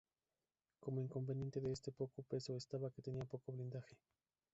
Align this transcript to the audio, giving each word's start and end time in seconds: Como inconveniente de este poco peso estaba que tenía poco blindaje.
Como 0.79 0.99
inconveniente 0.99 1.59
de 1.61 1.71
este 1.71 1.91
poco 1.91 2.23
peso 2.23 2.55
estaba 2.57 2.89
que 2.89 3.03
tenía 3.03 3.23
poco 3.25 3.51
blindaje. 3.51 3.95